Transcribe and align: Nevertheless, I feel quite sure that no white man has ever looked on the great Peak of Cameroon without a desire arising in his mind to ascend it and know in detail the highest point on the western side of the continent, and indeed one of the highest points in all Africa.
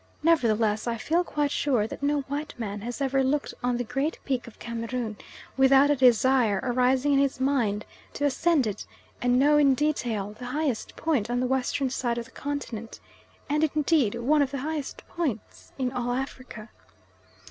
Nevertheless, 0.23 0.87
I 0.87 0.97
feel 0.97 1.23
quite 1.23 1.51
sure 1.51 1.85
that 1.85 2.01
no 2.01 2.21
white 2.21 2.55
man 2.57 2.81
has 2.81 3.01
ever 3.01 3.23
looked 3.23 3.53
on 3.63 3.77
the 3.77 3.83
great 3.83 4.17
Peak 4.25 4.47
of 4.47 4.57
Cameroon 4.57 5.15
without 5.55 5.91
a 5.91 5.95
desire 5.95 6.59
arising 6.63 7.13
in 7.13 7.19
his 7.19 7.39
mind 7.39 7.85
to 8.13 8.25
ascend 8.25 8.65
it 8.65 8.87
and 9.21 9.37
know 9.37 9.57
in 9.59 9.75
detail 9.75 10.33
the 10.39 10.45
highest 10.45 10.95
point 10.95 11.29
on 11.29 11.39
the 11.39 11.45
western 11.45 11.91
side 11.91 12.17
of 12.17 12.25
the 12.25 12.31
continent, 12.31 12.99
and 13.47 13.69
indeed 13.75 14.15
one 14.15 14.41
of 14.41 14.49
the 14.49 14.57
highest 14.65 15.07
points 15.07 15.71
in 15.77 15.91
all 15.91 16.13
Africa. 16.13 16.71